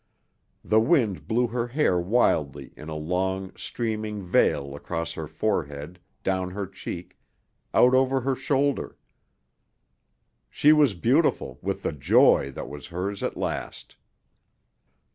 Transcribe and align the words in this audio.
The 0.65 0.79
wind 0.79 1.27
blew 1.27 1.49
her 1.49 1.67
hair 1.67 1.99
wildly 1.99 2.73
in 2.75 2.89
a 2.89 2.95
long, 2.95 3.55
streaming 3.55 4.23
veil 4.23 4.73
across 4.73 5.11
her 5.13 5.27
forehead, 5.27 5.99
down 6.23 6.49
her 6.49 6.65
cheek, 6.65 7.19
out 7.71 7.93
over 7.93 8.21
her 8.21 8.35
shoulder. 8.35 8.97
She 10.49 10.73
was 10.73 10.95
beautiful 10.95 11.59
with 11.61 11.83
the 11.83 11.93
joy 11.93 12.49
that 12.53 12.67
was 12.67 12.87
hers 12.87 13.21
at 13.21 13.37
last. 13.37 13.95